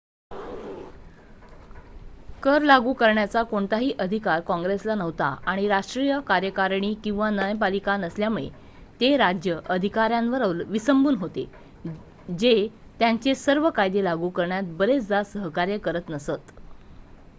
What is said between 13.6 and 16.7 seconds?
कायदे लागू करण्यात बरेचदा सहकार्य करत नसत